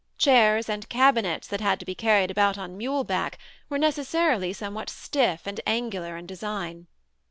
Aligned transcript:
Chairs 0.17 0.67
and 0.67 0.89
cabinets 0.89 1.47
that 1.47 1.61
had 1.61 1.79
to 1.79 1.85
be 1.85 1.93
carried 1.93 2.31
about 2.31 2.57
on 2.57 2.75
mule 2.75 3.03
back 3.03 3.37
were 3.69 3.77
necessarily 3.77 4.51
somewhat 4.51 4.89
stiff 4.89 5.45
and 5.45 5.61
angular 5.67 6.17
in 6.17 6.25
design. 6.25 6.87